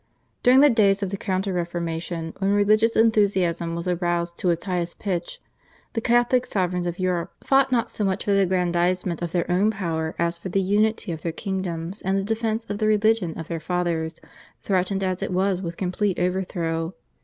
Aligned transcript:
During 0.41 0.61
the 0.61 0.69
days 0.71 1.03
of 1.03 1.11
the 1.11 1.15
Counter 1.15 1.53
Reformation, 1.53 2.33
when 2.39 2.53
religious 2.53 2.95
enthusiasm 2.95 3.75
was 3.75 3.87
aroused 3.87 4.35
to 4.39 4.49
its 4.49 4.65
highest 4.65 4.97
pitch, 4.97 5.39
the 5.93 6.01
Catholic 6.01 6.47
sovereigns 6.47 6.87
of 6.87 6.97
Europe 6.97 7.33
fought 7.43 7.71
not 7.71 7.91
so 7.91 8.03
much 8.03 8.25
for 8.25 8.31
the 8.33 8.41
aggrandisement 8.41 9.21
of 9.21 9.31
their 9.31 9.45
own 9.51 9.69
power 9.69 10.15
as 10.17 10.39
for 10.39 10.49
the 10.49 10.59
unity 10.59 11.11
of 11.11 11.21
their 11.21 11.31
kingdoms 11.31 12.01
and 12.01 12.17
the 12.17 12.23
defence 12.23 12.65
of 12.67 12.79
the 12.79 12.87
religion 12.87 13.37
of 13.37 13.47
their 13.47 13.59
fathers, 13.59 14.19
threatened 14.63 15.03
as 15.03 15.21
it 15.21 15.31
was 15.31 15.61
with 15.61 15.77
complete 15.77 16.17
overthrow. 16.17 16.95